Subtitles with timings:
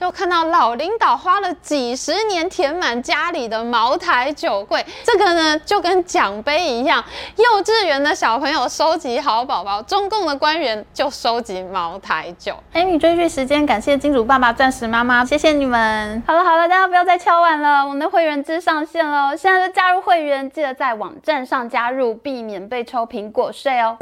[0.00, 7.04] 就看到老领导花了几十年填满家里的茅台酒柜，这个呢就跟奖杯一样。
[7.36, 12.54] 幼稚园的小朋友收集好宝宝，中共的官员就收集茅台酒。
[12.72, 16.22] Amy 追剧时间，感谢金主爸爸、钻石妈妈，谢谢你们。
[16.26, 23.98] 好了好了，大家不要再敲碗了，我们的会员制上线了，现在就加入会员，记得在网站上加入，避免被抽苹果税哦。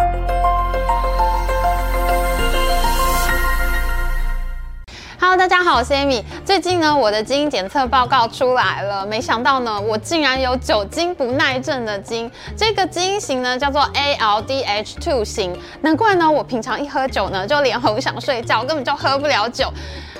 [5.20, 6.22] Hello，大家好，我是 Amy。
[6.44, 12.30] 最近呢，我的基因检测报告出来了，没想到呢，我竟然有酒精不耐症的基因。
[12.56, 15.58] 这个基因型呢，叫做 ALDH2 型。
[15.80, 19.68] 难怪呢，我平常一喝酒呢，就脸红想睡觉，根本就喝不了酒。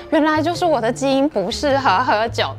[0.09, 2.53] 原来就是我的基因不适合喝酒。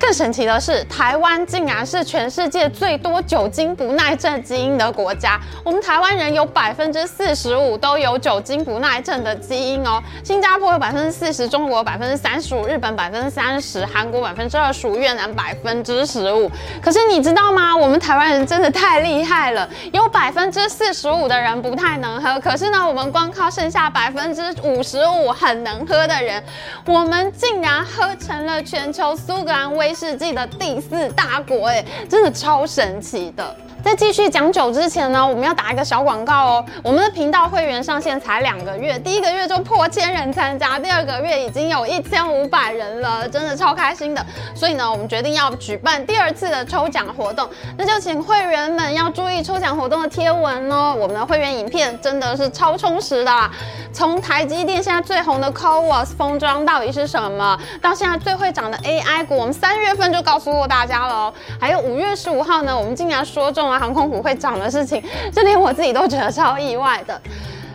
[0.00, 5.38] 更神奇的是，台湾竟然是全世界最多酒精不耐症基因的国家。
[5.62, 10.02] 我们台湾人有百分之四十五都有酒精不耐症的基因哦。
[10.24, 16.50] 新加坡有百分之四十，中国百分之三十五，日本百分之三十，韩国百分之二十五，越南百分之十五。
[16.80, 17.76] 可是你知道吗？
[17.76, 26.42] 我们台湾人真的太厉害了，有百分之四十五的人不太能喝，可是呢，我们光靠剩下百分之五十五很能喝的人，
[26.86, 33.56] 我们竟然喝成了全球苏格兰威世纪的第四大国，哎，真的超神奇的。
[33.82, 36.64] 在继续讲酒之前呢，我们要打一个小广告哦。
[36.82, 44.24] 我们的频道会员上线才两个月，第一个月就破千人参加，第二个月已经有一千五百人了，真的超开心的。
[44.54, 50.94] 所以呢，我们决定要举办第二次的抽奖活动，那就请会员们要注意抽奖活动的贴文哦。
[50.98, 53.50] 我们的会员影片真的是超充实的，
[53.94, 61.34] 从台积电现在最红的 CoWoS 封装到底是什么，到现在最会涨的 AI 股，我们三月份就告诉过大家了哦。
[61.58, 63.69] 还有五月十五号呢，我们竟然说中。
[63.78, 67.20] 航空股会涨的事情， 这连我自己都觉得超意外的。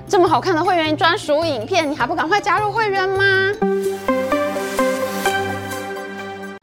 [0.07, 3.23] 这么好看的会员专属影片，你还不赶快加入会员吗？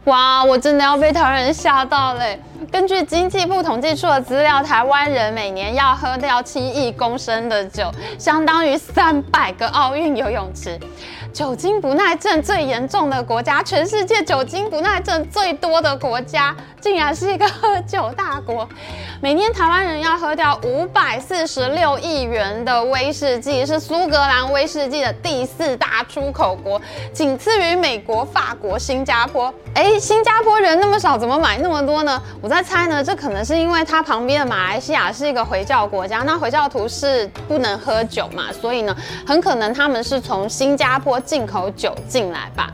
[0.05, 2.39] 哇，我真的要被台湾人吓到嘞！
[2.71, 10.79] 根据经济部统计处的资料，台湾人每年要喝掉七亿公升的酒，相当于三百个奥运游泳池。
[11.33, 18.69] 酒精不耐症最严重的国家，全世界酒精不耐症最多的国家，竟然是一个喝酒大国。
[19.23, 26.79] 每年台湾人要喝掉五百四十六亿元的威士忌，是苏格兰威士忌的第四大出口国，
[27.15, 29.53] 仅次于美国、法国、新加坡。
[29.75, 32.21] 哎，新加坡人那么少，怎么买那么多呢？
[32.43, 38.95] 我在猜呢，这可能是因为它旁边的马来西亚是一个回教国家，那回教徒是不能喝酒嘛，所以呢，
[39.27, 41.22] 很可能他们是从新加坡。
[41.25, 42.73] 进口酒进来吧。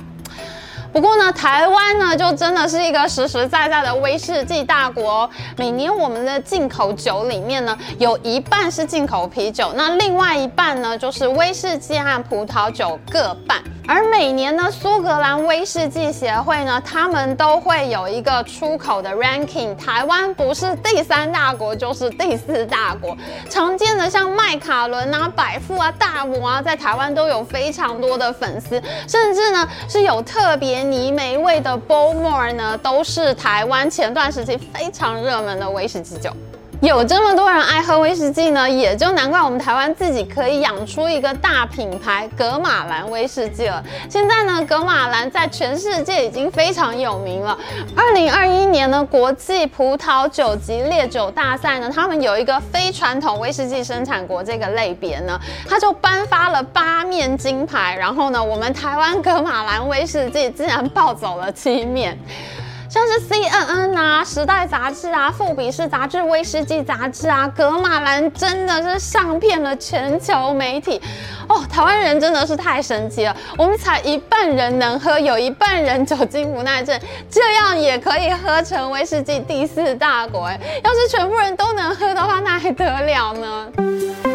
[0.99, 5.31] 不过呢，台湾呢就真的是一个实实在在的威士忌大国哦。
[5.57, 13.63] 每年我们的进口酒里面呢，有一半是进口啤酒，那另外一半呢就是威士忌和葡萄酒各半。
[13.87, 23.17] 而每年呢，苏格兰威士忌协会呢，他们都会有一个出口的 ranking，台湾不是第三大国就是第四大国。
[23.49, 28.79] 常见的像麦卡伦啊、百富啊、大摩啊，在台湾都有非常多的粉丝，
[29.09, 36.31] 甚至呢是有特别泥煤味的 Bowmore 呢，都是台湾前段时期非常热门的威士忌酒。
[36.81, 43.83] 有这么多人爱喝威士忌呢，也就难怪我们台湾自己可以养出一个大品牌——格玛兰威士忌了。
[44.09, 47.59] 现在呢，格玛兰在全世界已经非常有名了。
[47.97, 55.37] 二零二一年呢，国际葡萄酒及烈酒大赛呢，他们有一个非传统威士忌生产国这个类别呢，
[55.69, 62.17] 他就颁发了八面金牌，然后呢，我们台湾格玛兰威士忌竟然抱走了七面。
[62.89, 71.01] 像是 CNN 啊、时代杂志啊、富比士杂志、威士忌杂志啊，格玛兰真的是上遍了全球媒体
[71.49, 71.63] 哦。
[71.71, 76.99] 台湾人真的是太神奇了，我们才一半人能喝，有一半人酒精不耐症，
[77.31, 80.59] 这样也可以喝成威士忌第四大国哎。
[80.83, 84.28] 要是全部人都能喝的话，那还得了呢？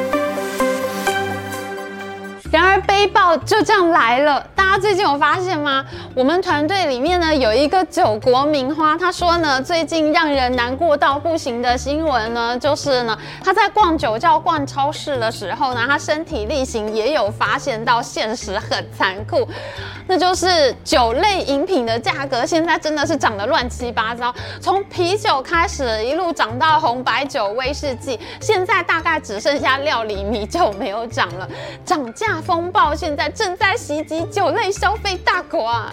[2.54, 5.84] 然而悲报就这样来了，大家最近有发现吗？
[6.14, 19.50] 我们团队里面呢有一个酒国名花，他说呢，最近让人难过到不行的新闻呢，就是呢他在逛酒窖、逛超市的时候呢，他身体力行也有发现到现实很残酷，
[20.06, 24.32] 那就是酒类饮品的价格现在真的是涨得乱七八糟，
[24.62, 31.50] 从啤酒开始一路涨到红白酒、威士忌，现在大概只剩下料理米酒没有涨了，
[31.84, 35.92] 涨价风暴现在正在袭击酒类消费大国啊！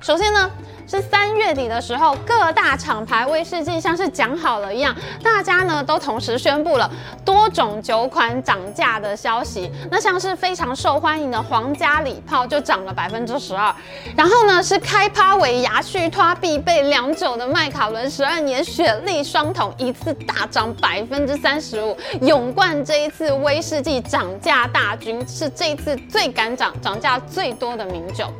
[0.00, 0.50] 首先呢，
[0.86, 6.88] 是三月底的时候，各大厂牌威士忌像是讲好了一样，大家呢都同时宣布了
[7.24, 9.70] 多种酒款涨价的消息。
[9.90, 13.74] 那像是非常受欢迎的皇家礼炮就涨了百分之十二，
[14.16, 28.32] 然后呢是开趴尾牙续托必备良酒的麦卡伦十二年雪莉双桶一次大涨百分之三十五，勇冠这一次威士忌涨价大军，是这一次最敢涨、涨价最多的名酒。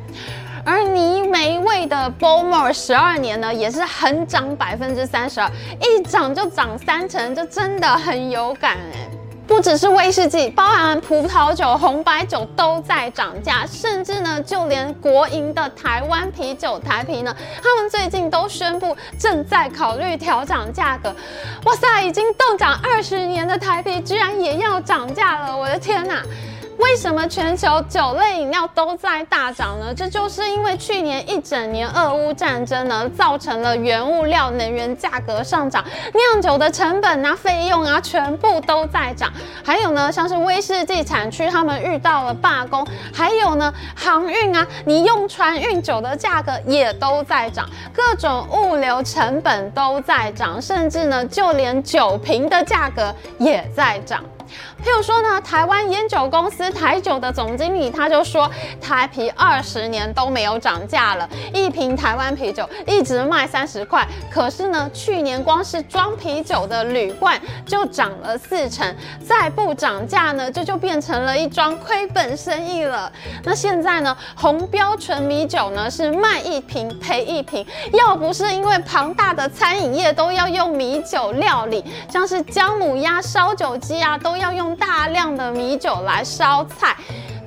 [0.69, 5.49] 而泥煤味的 Bowmore 十二年呢，也是横涨百分之三十二，
[5.79, 9.09] 一涨就涨三成，这真的很有感哎。
[9.47, 17.33] 不只是威士忌，包含葡萄酒、红白酒都在涨价，甚至呢，就连国营的台湾啤酒台啤呢，
[17.63, 21.15] 他们最近都宣布正在考虑调涨价格。
[21.63, 26.21] 哇塞，已经冻涨二十年的台啤居然也要涨价了，我的天哪！
[26.77, 29.93] 为什么全球酒类饮料都在大涨呢？
[29.95, 35.83] 这就是因为去年一整年俄乌战争呢，造成了原物料、能源价格上涨，
[36.13, 39.31] 酿酒的成本啊、费用啊，全部都在涨。
[39.63, 54.23] 还有呢，像是威士忌产区，他们遇到了罢工，还有呢，航运啊，你用船运酒的价格也都在涨，各种物流成本都在涨，甚至呢，就连酒瓶的价格也在涨。
[54.83, 68.95] 譬如说呢，台湾烟酒公司台酒的总经理他就说，台啤二十年都没有涨价了，一瓶台湾啤酒一直卖三十块，可是呢，去年光是装啤酒的铝罐就涨了四成，
[69.25, 73.11] 再不涨价呢，这就，就变成了一桩亏本生意了。
[73.43, 86.95] 那现在呢，红标纯米酒呢是卖一瓶赔一瓶，要不是因为庞大的餐饮业都要用米酒料理，像是姜母鸭、烧酒鸡啊，都要用大量的米酒来烧菜。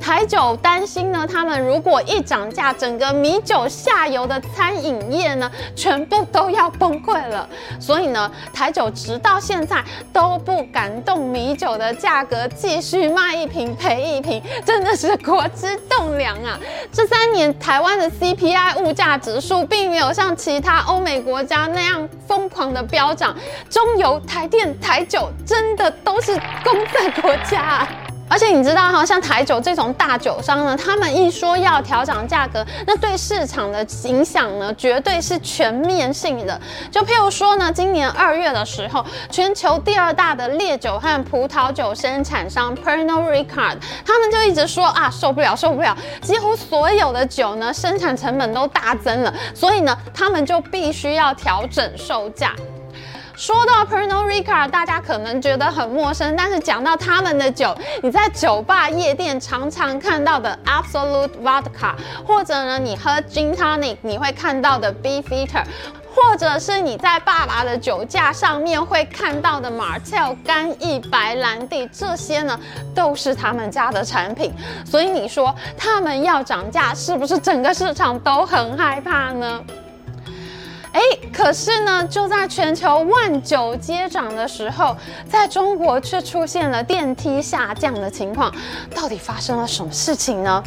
[0.00, 7.46] 台酒担心呢，他们如果一涨价，整个米酒下游的餐饮业呢，全部都要崩溃了。
[7.78, 16.58] 所以呢，台酒直到现在都不敢动米酒的价格，继续卖一瓶赔一瓶，真的是国之栋梁啊！
[16.90, 23.36] 这三年台湾的 CPI 物价指数并没有像其他欧美国家那样疯狂的飙涨，
[23.68, 27.88] 中油、台电、台酒真的都是公债国家啊。
[28.30, 36.58] 而且你知道哈，像台酒这种大酒商呢，他们一说要调涨价格，那对市场的影响呢，绝对是全面性的。
[36.92, 52.54] 就譬如说呢，今年二月的时候，全球第二大的烈酒和葡萄酒生产商 Pernod Ricard，他们就一直说啊，受不了，受不了，几乎所有的酒呢，生产成本都大增了，所以呢，他们就必须要调整售价。
[53.40, 61.94] 说到 Pernod Ricard，大家可能觉得很陌生，但是讲到他们的酒，你在酒吧、夜店常常看到的 Absolute Vodka，
[62.26, 65.64] 或者呢，你喝 Gin Tonic，你会看到的 Beefeater，
[66.14, 72.60] 或者是你在爸爸的酒架上面会看到的 Martell 干邑白兰地，这些呢
[72.94, 74.52] 都是他们家的产品。
[74.84, 79.64] 所以你说他们要涨价，是不是整个市场都很害怕呢？
[80.92, 81.00] 哎，
[81.32, 84.96] 可是呢，就在全球万九接涨的时候，
[85.28, 88.52] 在中国却出现了电梯下降的情况。
[88.94, 90.62] 到底发生了什么事情呢？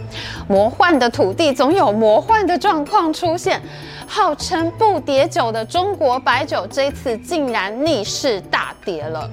[0.47, 3.61] 魔幻的土地总有魔幻的状况出现，
[4.07, 9.29] 号称不跌酒的中国白酒，这次竟然逆势大跌了。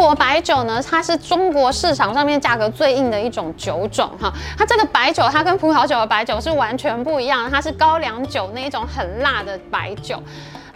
[0.00, 4.32] 国白酒呢，它是中国市场上面价格最硬的一种酒种哈。
[4.56, 10.22] 它这个白酒，它跟葡萄酒的白酒是完全不一样，它是高粱酒那一种很辣的白酒。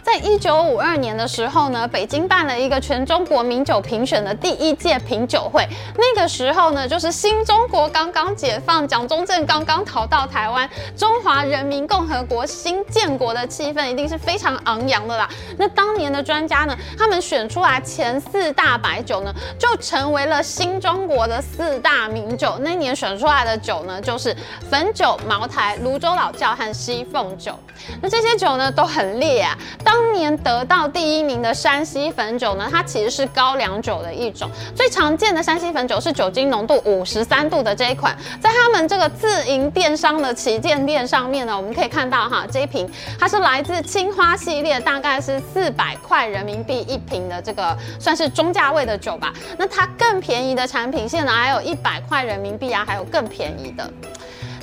[0.05, 5.67] 在一九五二年的时候呢，北京办了一个全中国名酒评选的第一届品酒会。
[5.97, 15.27] 那个时候呢，就是新中国刚刚解放，蒋中正刚刚逃到台湾，中华人民共和国新建国的气氛一定是非常昂扬的啦。
[15.57, 22.59] 那当年的专家呢，他们选出来前四大白酒呢，就成为了新中国的四大名酒。
[22.59, 24.37] 那年选出来的酒呢，就是
[24.69, 27.57] 汾酒、茅台、泸州老窖和西凤酒。
[28.03, 29.57] 那这些酒呢，都很烈啊。
[29.83, 34.51] 当当年得到第一名的山西汾酒呢，它其实是高粱酒的一种。
[34.75, 42.85] 最常见的山西汾酒是酒精浓度五十三度的这一款，在他们这个自营电商的旗舰店上面呢，我们可以看到哈，这一瓶
[43.17, 49.31] 它是来自青花系列，大概是四百块人民币一瓶的这个算是中价位的酒吧。
[49.57, 53.89] 那它更便宜的产品线呢，还有一百块人民币啊，还有更便宜的。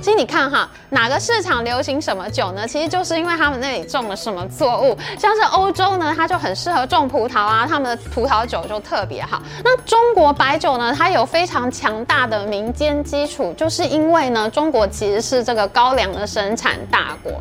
[0.03, 2.67] 其实你看哈，哪个市场流行什么酒呢？
[2.67, 4.99] 其实就是因为他们那里种了什么作物。
[5.17, 9.41] 像是欧洲呢，它就很适合种葡萄啊，他们的葡萄酒就特别好。
[9.63, 17.33] 那中国白酒呢，它有非常强大的民间基础，就是因为呢，中国其实是这个高粱的生产大国。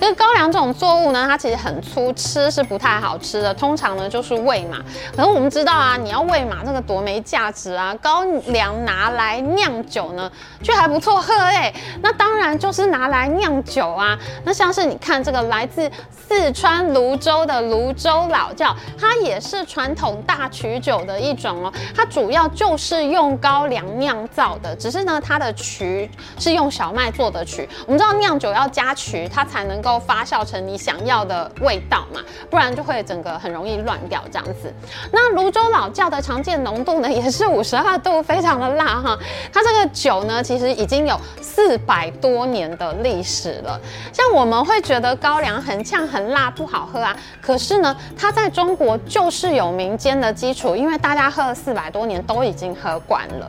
[0.00, 4.78] 这个高粱这种作物呢，它其实很粗，吃是不太好吃的，通常呢就是喂马。
[5.14, 10.28] 可是我们知道啊，你要喂马这个多没价值啊，高粱拿来酿酒呢，
[10.60, 11.72] 却还不错喝哎。
[12.02, 14.18] 那当然就是拿来酿酒啊。
[14.44, 21.72] 那像是你看这个来自四川泸州的泸州老窖，它也是传统大曲酒的一种哦。
[21.94, 27.68] 它主要就是用高粱酿造的，只是呢它的曲是用小麦做的曲。
[27.86, 34.72] 我们知道酿酒要加曲，它才能够发酵成你想要的味道嘛，不然就会整个很容易乱掉这样子。
[35.12, 39.18] 那泸州老窖的常见浓度呢，也是五十二度，非常的辣哈。
[39.52, 43.80] 它这个酒呢，其实已经有四百多年的历史了。
[44.12, 53.48] 像我们会觉得高粱很呛很辣不好喝啊，可是呢，它在中国就是有民间的基础，因为大家喝了四百多年都已经喝惯了。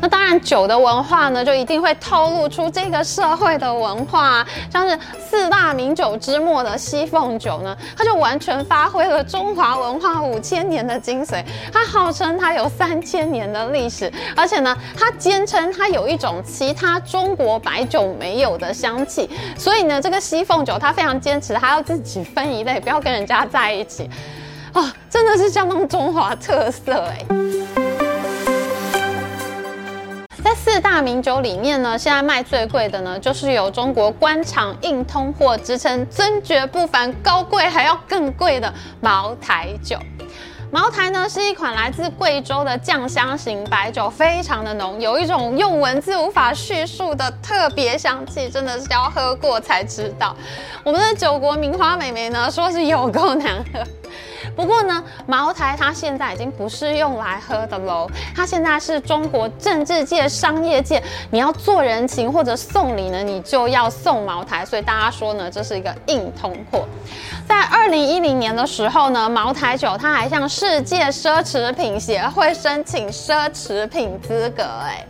[0.00, 4.46] 那当然，酒的文化呢，就一定会透露出这个社会的文化。
[4.72, 11.44] 像是四大名酒之末的西凤酒呢，它就完全发挥了中华文化五千年的精髓。
[11.72, 19.28] 它号称它有三千年的历史，而且呢，它坚称它有一种其他中国白酒没有的香气。
[19.58, 24.08] 所以呢，这个西凤酒它非常坚持，它要自己分一类，不要跟人家在一起。
[24.72, 28.09] 哦，真的是相当中华特色哎。
[30.42, 39.98] 在四大名酒里面呢，现在卖最贵的呢，就是有中国官场硬通货之称、尊爵不凡、高贵还要更贵的茅台酒。
[40.72, 50.34] 茅台呢是一款来自贵州的酱香型白酒，非常的浓，有一种用文字无法叙述的特别香气，真的是要喝过才知道。
[50.84, 53.80] 我们的酒国名花美眉呢，说是有够难喝。
[54.56, 66.86] 不过呢，茅台它现在已经不是用来喝的喽，它现在是中国政治界、商业界，你要做人情或者送礼呢，你就要送茅台，所以大家说呢，这是一个硬通货。
[67.48, 75.04] 在二零一零年的时候呢，茅台酒它还向世界奢侈品协会申请奢侈品资格，哎。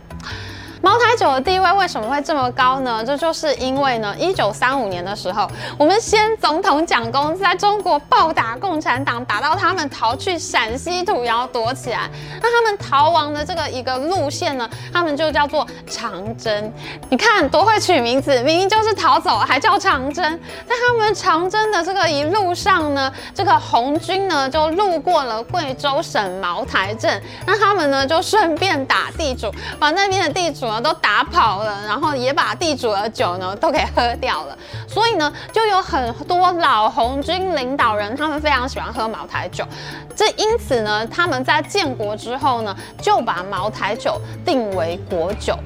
[0.81, 3.05] 茅台酒的地位为什么会这么高呢？
[3.05, 5.47] 这就是因为呢，一九三五年的时候，
[5.77, 12.09] 我们先总统蒋公在中国暴打共产党，打到他们逃去陕西土窑躲起来。
[12.41, 16.73] 那他们逃亡的这个一个路线呢，他们就叫做长征。
[17.11, 20.23] 你看多会取名字，明明就是逃走，还叫长征。
[20.67, 30.70] 在他们长征的这个一路上呢，这个红军呢就路过了贵州省茅台镇，那他们呢就顺便打地主，把那边的地主。
[30.79, 39.65] 都打跑了，然后也把地主的酒呢都给喝掉了，所以呢，就有很多老红军领导人，他们非常喜欢喝茅台酒，
[40.15, 45.57] 这因此呢，他们在建国之后呢，就把茅台酒定为国酒。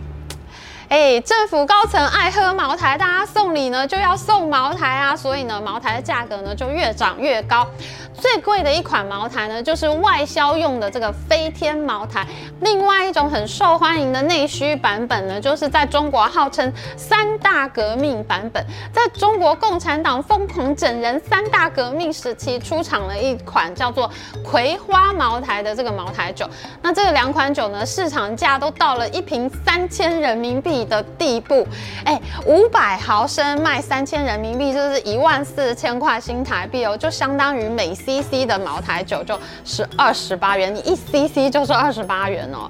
[0.95, 7.67] 哎，政府高层爱喝茅台，大家送礼呢就要送茅台啊，所以呢，茅台的价格呢就越涨越高。
[8.13, 12.25] 最贵的一款茅台呢，就是外销用的这个飞天茅台。
[12.61, 18.65] 另外一种很受欢迎的内需版本呢，就是在中国号称三大革命版本。
[18.93, 24.09] 在中国共产党疯狂整人三大革命时期，出厂了一款叫做
[24.41, 26.49] 葵花茅台的这个茅台酒。
[26.81, 31.67] 那这两款酒呢，市场价都到了一瓶三千人民币的地步。
[32.05, 37.95] 哎，五百毫升卖三千人民币，就是一万四千块新台币哦，就相当于每。
[38.05, 42.69] cc 的茅台酒就是二十八元，你一 cc 就是二十八元哦，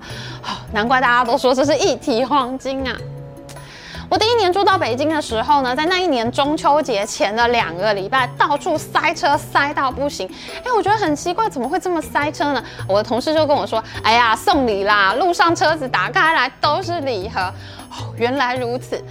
[0.72, 2.96] 难怪大家都说这是一提黄金啊！
[4.08, 10.30] 我第一年住到北京的时候呢，在那一年中秋节前的两个礼拜，到处塞车塞到不行。
[10.64, 12.64] 哎，我觉得很奇怪，怎么会这么塞车呢？
[12.88, 17.52] 我的同事就跟我说：“哎呀，送礼啦，路上车子打开来都是礼盒。”
[18.18, 19.04] 原来如此。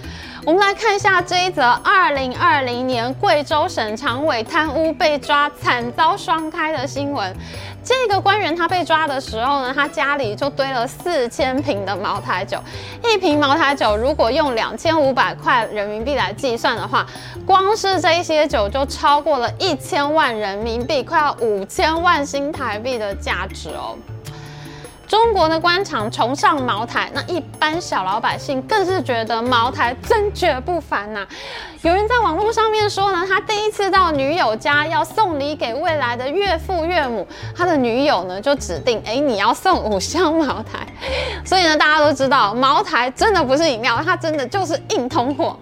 [0.45, 7.35] 我们来看一下这一则：二零二零年贵州省常委贪污被抓，惨遭双开的新闻。
[7.83, 12.59] 这个官员他被抓的时候呢，他家里就堆了四千瓶的茅台酒。
[13.03, 17.05] 一瓶茅台酒如果用两千五百块人民币来计算的话，
[17.45, 23.97] 光是这些酒就超过了一千万人民币，快要五千万新台币的价值哦。
[25.07, 31.25] 中国的官场崇尚茅台，那一般小老百姓更是觉得茅台真绝不凡呐、
[31.83, 40.87] 有人在网络上面说呢，他第一次到女友家要送礼给未来的岳父岳母，他的女友呢就指定，哎，你要送五箱茅台。
[41.45, 45.55] 所以呢，大家都知道茅台真的不是饮料，它真的就是硬通货。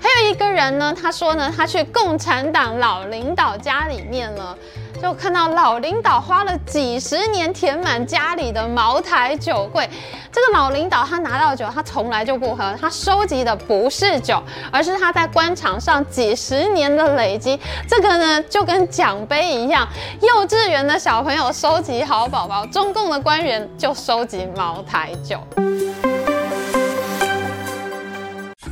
[0.00, 4.56] 还有一个人呢，他说呢，他去共产党老领导家里面了。
[5.04, 9.86] 就看到老领导花了几十年填满家里的茅台酒柜。
[10.32, 14.42] 这个老领导他拿到酒，他从来就不喝，他收集的不是酒，
[14.72, 17.60] 而是他在官场上几十年的累积。
[17.86, 19.86] 这个呢，就跟奖杯一样，
[20.22, 25.38] 幼稚园的小朋友收集好宝宝，中共的官员就收集茅台酒。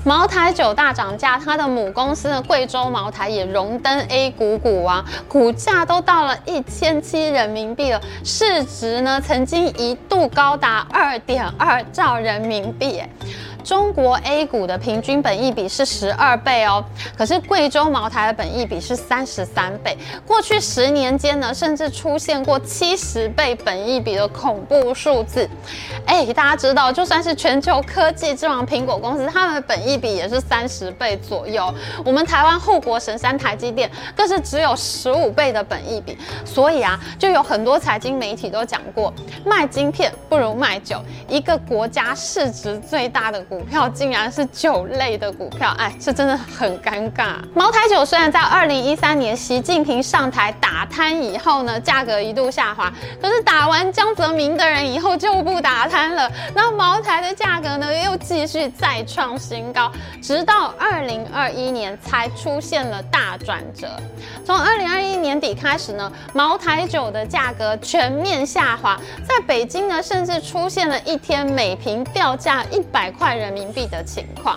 [0.04, 13.00] 茅台酒大涨价，它的母公司呢，贵州茅台也荣登 A 股股王，股价都到了一千七人民币了，市值呢曾经一度高达二点二兆人民币。
[13.62, 16.84] 中国 A 股的平均本益比是十二倍哦，
[17.16, 19.96] 可是贵州茅台的本益比是三十三倍。
[20.26, 25.48] 过去十年间呢，甚至出现过七十倍本益比的恐怖数字。
[26.06, 31.72] 哎，大家知道，就算是全球科技之王苹果公司，他们的本益比也是三十倍左右。
[32.04, 36.18] 我们台湾护国神山台积电更是只有十五倍的本益比。
[36.44, 39.12] 所以啊，就有很多财经媒体都讲过，
[39.46, 41.00] 卖晶片不如卖酒。
[41.28, 43.40] 一个国家市值最大的。
[43.52, 47.34] 股票竟然是酒类的股票，哎，这真的很尴尬。
[47.54, 52.90] 茅台酒虽然在二零一三年习近平上台打贪以后呢，价格一度下滑，
[53.20, 59.92] 可是打完江泽民的人以后就不打贪了，那茅台的价格呢又继续再创新高，
[60.22, 63.86] 直到二零二一年才出现了大转折。
[64.46, 74.56] 从二零二一年底开始呢，茅台酒的价格全面下滑，在北京呢甚至出现了一天每瓶掉价一百块人民币的情况，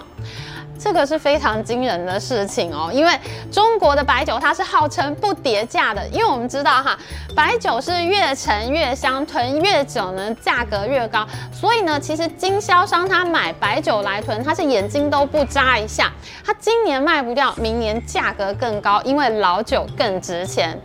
[0.77, 2.91] 这个是非常惊人的事情哦。
[2.93, 3.11] 因为
[3.51, 6.95] 中国的白酒它是号称不跌价的，因为我们知道哈，
[7.35, 11.27] 白酒是越陈越香，囤越久呢价格越高。
[11.51, 16.11] 所以呢，其实经销商他买白酒来囤，他是眼睛都不眨一下。
[16.45, 20.79] 他今年卖不掉，明年价格更高，因为老酒更值钱。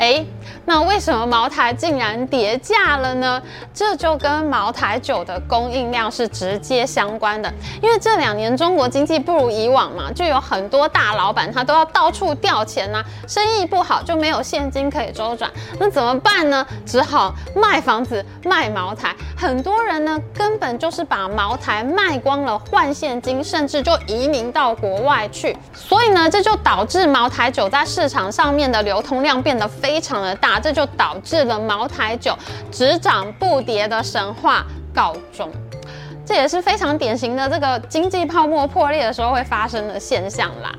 [0.00, 0.24] 哎，
[0.64, 3.40] 那为什么茅台竟然跌价了呢？
[3.74, 7.52] 这就跟茅台酒的供应量是直接相关的。
[7.82, 16.66] 因为这两年中国经济不如以往嘛，就有很多大老板他都要到处调钱呐、生意不好就没有现金可以周转，那怎么办呢？
[16.86, 19.14] 只好卖房子卖茅台。
[19.36, 25.54] 很多人呢根本就是把茅台卖光了换现金，甚至就移民到国外去。
[25.74, 29.89] 所以呢，这就导致茅台酒在市场上面的流通量变得非。
[29.90, 32.32] 非常的大，这就导致了茅台酒
[32.70, 35.50] 只涨不跌的神话告终，
[36.24, 40.72] 这也是非常典型的这个经济泡沫破裂的时候会发生的现象啦。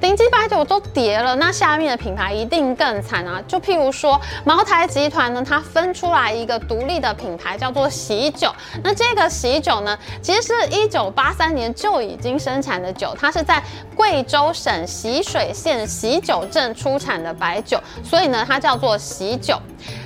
[0.00, 3.40] 顶级白酒都跌了，那下面的品牌一定更惨啊！
[3.46, 8.50] 就譬如说，茅台集团呢，它分出来一个独立的品牌，叫做喜酒。
[8.82, 13.62] 那这个喜酒呢，其实是一九八三年就已经生产的酒，它是在
[13.94, 19.60] 贵州省习水县习酒镇出产的白酒，所以呢，它叫做喜酒。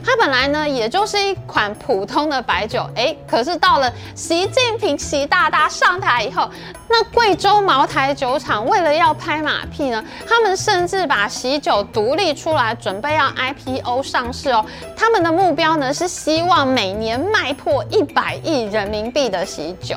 [0.04, 6.48] 它本来呢，也就是一款普通的白酒，哎，可是到了习近平习大大上台以后，
[6.88, 14.64] 那贵州茅台酒厂为了要拍马屁呢，他们甚至把喜酒独立出来，准备要 IPO 上市哦。
[14.96, 19.96] 他们的目标呢，是希望每年卖破一百亿人民币的喜酒。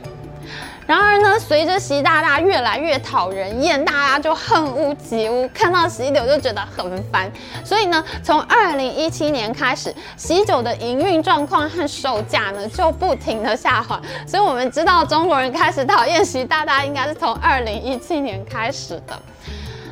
[0.88, 7.30] 然而呢，随着习大大越来越讨人厌，大家就恨屋及乌，看到喜酒就觉得很烦。
[7.62, 14.02] 所以呢，从二零一七年开始，喜酒的营运状况和售价呢就不停的下滑。
[14.26, 19.20] 所以我们知道中国人开始讨厌习大大，应该是从二零一七年开始的。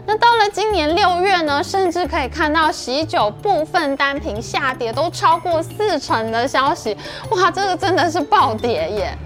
[0.07, 6.95] 那到了今年六月呢，甚至可以看到喜酒部分单品下跌都超过四成的消息。
[7.31, 9.17] 哇，这个真的是暴跌耶！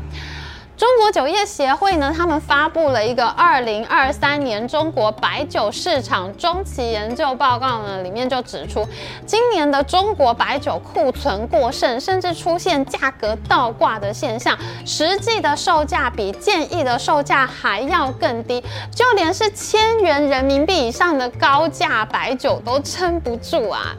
[0.79, 8.87] 中国酒业协会呢，他们发布了一个二零二三年中国白酒市场中期研究报告呢，里面就指出，
[9.25, 18.63] 今年的中国白酒库存过剩，甚至出现价格倒挂的现象，实际的售价比建议的售价还要更低，
[18.95, 23.93] 就连是千元人民币以上的高价白酒都撑不住啊。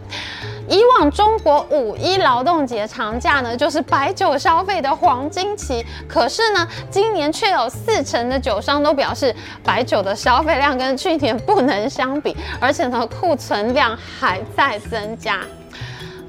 [0.70, 5.84] 以往中国五一劳动节长假呢，就是白酒消费的黄金期。
[6.08, 15.40] 可是呢，今年却有四成的酒商都表示，白酒的消费量跟去年不能相比，而且呢，库存量还在增加。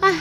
[0.01, 0.12] 唉。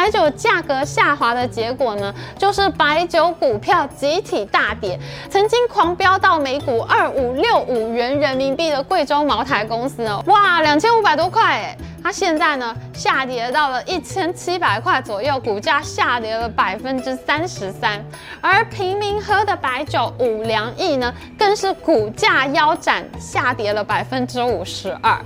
[0.00, 4.98] 白酒价格下滑的结果呢，就是白酒股票集体大跌。
[5.28, 18.02] 曾经狂飙到每股二五六五元人民币的贵州茅台公司呢，哇，两千五百多块哎，它现在呢下跌到了一千七百块左右，股价下跌了百分之三十三。
[18.40, 25.22] 而平民喝的白酒五粮液呢，更是股价腰斩，下跌了百分之五十二。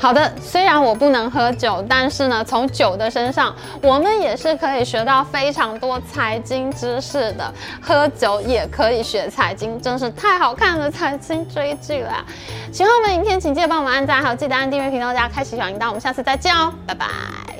[0.00, 7.52] 好的，虽然我不能喝酒，但是呢，从酒的身上，我们也是可以学到非常多财经知识的。
[7.82, 12.24] 喝酒也可以学财经，真是太好看了财经追剧了。
[12.72, 15.88] 喜欢我们影片，请记得帮我们按赞，还有记得按订阅频道，加开启小铃铛。
[15.88, 17.57] 我们下次再见哦，拜拜。